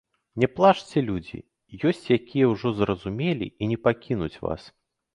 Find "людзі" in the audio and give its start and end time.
1.09-1.39